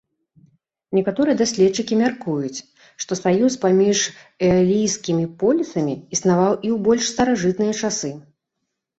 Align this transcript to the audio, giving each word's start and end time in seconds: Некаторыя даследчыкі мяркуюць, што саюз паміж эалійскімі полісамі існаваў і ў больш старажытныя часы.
Некаторыя 0.97 1.35
даследчыкі 1.41 1.97
мяркуюць, 2.03 2.63
што 3.03 3.17
саюз 3.19 3.57
паміж 3.65 3.99
эалійскімі 4.47 5.25
полісамі 5.43 5.93
існаваў 6.17 6.53
і 6.55 6.69
ў 6.77 6.79
больш 6.89 7.03
старажытныя 7.13 7.73
часы. 7.83 8.11